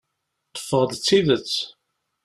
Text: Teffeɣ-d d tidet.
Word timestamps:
Teffeɣ-d 0.55 0.91
d 0.97 1.01
tidet. 1.05 1.55